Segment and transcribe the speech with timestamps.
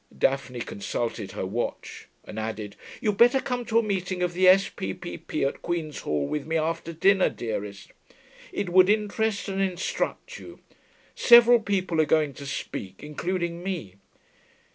[0.17, 5.43] Daphne consulted her watch, and added, 'You'd better come to a meeting of the S.P.P.P.
[5.45, 7.91] at Queen's Hall with me after dinner, dearest.
[8.51, 10.59] It would interest and instruct you.
[11.13, 13.97] Several people are going to speak, including me.'